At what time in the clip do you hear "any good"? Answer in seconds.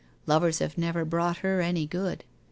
1.61-2.23